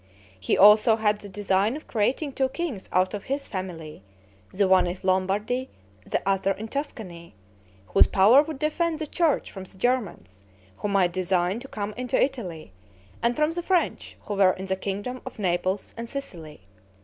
He 0.39 0.57
also 0.57 0.95
had 0.95 1.19
the 1.19 1.29
design 1.29 1.77
of 1.77 1.85
creating 1.85 2.33
two 2.33 2.49
kings 2.49 2.89
out 2.91 3.13
of 3.13 3.25
his 3.25 3.47
family, 3.47 4.01
the 4.51 4.67
one 4.67 4.87
in 4.87 4.97
Lombardy, 5.03 5.69
the 6.07 6.27
other 6.27 6.53
in 6.53 6.69
Tuscany, 6.69 7.35
whose 7.85 8.07
power 8.07 8.41
would 8.41 8.57
defend 8.57 8.97
the 8.97 9.05
church 9.05 9.51
from 9.51 9.63
the 9.65 9.77
Germans 9.77 10.41
who 10.77 10.87
might 10.87 11.13
design 11.13 11.59
to 11.59 11.67
come 11.67 11.93
into 11.95 12.19
Italy, 12.19 12.73
and 13.21 13.35
from 13.35 13.51
the 13.51 13.61
French, 13.61 14.17
who 14.21 14.33
were 14.33 14.53
in 14.53 14.65
the 14.65 14.75
kingdom 14.75 15.21
of 15.23 15.37
Naples 15.37 15.93
and 15.95 16.09
Sicily. 16.09 16.61